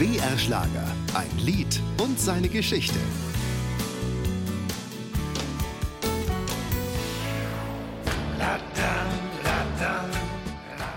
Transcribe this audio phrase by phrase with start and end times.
[0.00, 2.98] BR Schlager, ein Lied und seine Geschichte.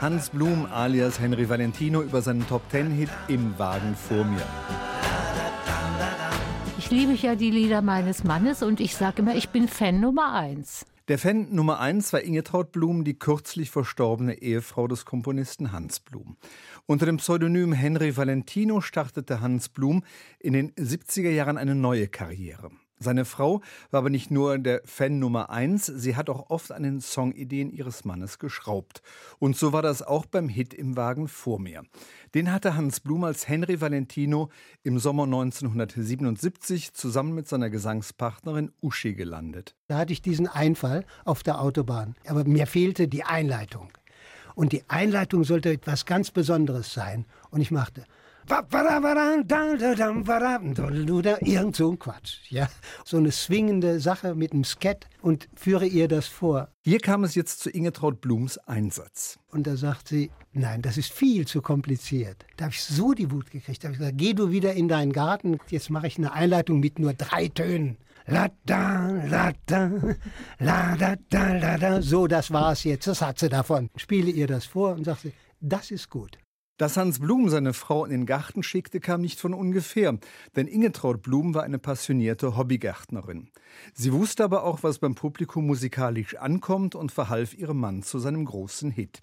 [0.00, 4.42] Hans Blum alias Henry Valentino über seinen Top-Ten-Hit Im Wagen vor mir.
[6.76, 10.34] Ich liebe ja die Lieder meines Mannes und ich sage immer, ich bin Fan Nummer
[10.34, 10.84] eins.
[11.08, 16.36] Der Fan Nummer eins war Ingetraud Blum, die kürzlich verstorbene Ehefrau des Komponisten Hans Blum.
[16.84, 20.04] Unter dem Pseudonym Henry Valentino startete Hans Blum
[20.38, 22.70] in den 70er Jahren eine neue Karriere.
[23.00, 26.82] Seine Frau war aber nicht nur der Fan Nummer eins, sie hat auch oft an
[26.82, 29.02] den Songideen ihres Mannes geschraubt.
[29.38, 31.82] Und so war das auch beim Hit im Wagen vor mir.
[32.34, 34.50] Den hatte Hans Blum als Henry Valentino
[34.82, 39.76] im Sommer 1977 zusammen mit seiner Gesangspartnerin Uschi gelandet.
[39.86, 43.90] Da hatte ich diesen Einfall auf der Autobahn, aber mir fehlte die Einleitung.
[44.54, 47.26] Und die Einleitung sollte etwas ganz Besonderes sein.
[47.50, 48.04] Und ich machte
[51.42, 52.68] Irgend so ein Quatsch, ja.
[53.04, 56.68] So eine swingende Sache mit einem Skat und führe ihr das vor.
[56.80, 59.38] Hier kam es jetzt zu Ingetraud Blums Einsatz.
[59.50, 62.46] Und da sagt sie, nein, das ist viel zu kompliziert.
[62.56, 63.84] Da habe ich so die Wut gekriegt.
[63.84, 65.58] Da habe ich gesagt, geh du wieder in deinen Garten.
[65.68, 67.98] Jetzt mache ich eine Einleitung mit nur drei Tönen.
[68.26, 69.90] La da, la da,
[70.58, 72.02] la da, da, la da.
[72.02, 73.06] So, das war's jetzt.
[73.06, 73.90] Das hat sie davon.
[73.96, 76.38] Spiele ihr das vor und sagte, das ist gut.
[76.78, 80.16] Dass Hans Blum seine Frau in den Garten schickte, kam nicht von ungefähr,
[80.54, 83.50] denn Ingetraud Blum war eine passionierte Hobbygärtnerin.
[83.94, 88.44] Sie wusste aber auch, was beim Publikum musikalisch ankommt und verhalf ihrem Mann zu seinem
[88.44, 89.22] großen Hit.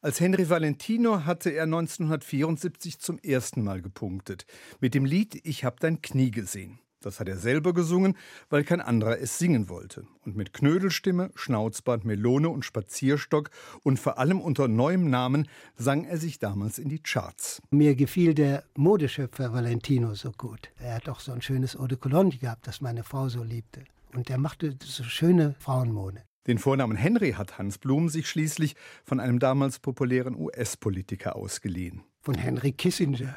[0.00, 4.46] Als Henry Valentino hatte er 1974 zum ersten Mal gepunktet
[4.80, 6.78] mit dem Lied Ich hab dein Knie gesehen.
[7.06, 8.16] Das hat er selber gesungen,
[8.50, 10.08] weil kein anderer es singen wollte.
[10.24, 13.50] Und mit Knödelstimme, Schnauzbart, Melone und Spazierstock
[13.84, 15.46] und vor allem unter neuem Namen
[15.76, 17.62] sang er sich damals in die Charts.
[17.70, 20.70] Mir gefiel der Modeschöpfer Valentino so gut.
[20.80, 23.84] Er hat auch so ein schönes Eau de Cologne gehabt, das meine Frau so liebte.
[24.12, 26.24] Und er machte so schöne Frauenmode.
[26.46, 32.02] Den Vornamen Henry hat Hans Blum sich schließlich von einem damals populären US-Politiker ausgeliehen.
[32.20, 33.36] Von Henry Kissinger.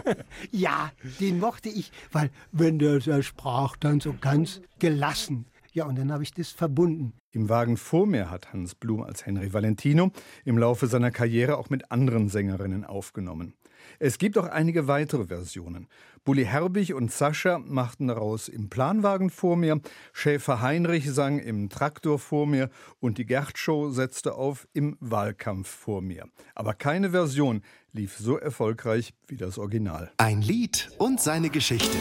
[0.50, 5.46] ja, den mochte ich, weil wenn der so sprach, dann so ganz gelassen.
[5.72, 7.12] Ja, und dann habe ich das verbunden.
[7.30, 10.10] Im Wagen vor mir hat Hans Blum als Henry Valentino
[10.44, 13.54] im Laufe seiner Karriere auch mit anderen Sängerinnen aufgenommen.
[13.98, 15.88] Es gibt auch einige weitere Versionen.
[16.24, 19.80] Bully Herbig und Sascha machten daraus im Planwagen vor mir,
[20.12, 26.02] Schäfer Heinrich sang im Traktor vor mir und die Gerd-Show setzte auf im Wahlkampf vor
[26.02, 26.26] mir.
[26.54, 27.62] Aber keine Version
[27.92, 30.12] lief so erfolgreich wie das Original.
[30.18, 31.96] Ein Lied und seine Geschichte.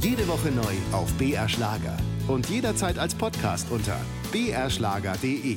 [0.00, 1.96] Jede Woche neu auf BR Schlager
[2.28, 3.98] und jederzeit als Podcast unter
[4.30, 5.56] brschlager.de.